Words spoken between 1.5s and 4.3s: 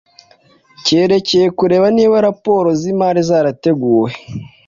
kureba niba raporo z imari zarateguwe